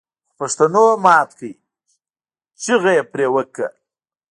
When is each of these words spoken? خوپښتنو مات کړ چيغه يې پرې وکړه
خوپښتنو 0.35 0.85
مات 1.03 1.29
کړ 1.39 1.45
چيغه 2.61 2.91
يې 2.97 3.03
پرې 3.11 3.27
وکړه 3.35 3.67